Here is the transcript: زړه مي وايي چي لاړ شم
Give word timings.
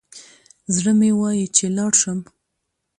زړه 0.75 0.91
مي 0.99 1.11
وايي 1.19 1.45
چي 1.55 1.65
لاړ 1.77 1.91
شم 2.01 2.19